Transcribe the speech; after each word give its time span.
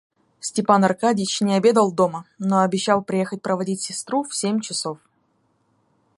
Степан 0.39 0.83
Аркадьич 0.83 1.41
не 1.41 1.53
обедал 1.53 1.91
дома, 1.93 2.25
но 2.39 2.61
обещал 2.61 3.03
приехать 3.03 3.43
проводить 3.43 3.83
сестру 3.83 4.23
в 4.23 4.33
семь 4.33 4.59
часов. 4.59 4.97